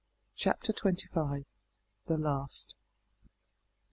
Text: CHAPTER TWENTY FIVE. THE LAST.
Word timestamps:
CHAPTER 0.35 0.73
TWENTY 0.73 1.05
FIVE. 1.13 1.45
THE 2.07 2.17
LAST. 2.17 2.75